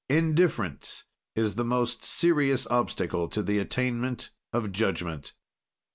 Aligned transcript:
Indifference 0.09 1.03
is 1.35 1.53
the 1.53 1.63
most 1.63 2.03
serious 2.03 2.65
obstacle 2.71 3.27
to 3.27 3.43
the 3.43 3.59
attainment 3.59 4.31
of 4.51 4.71
judgment. 4.71 5.33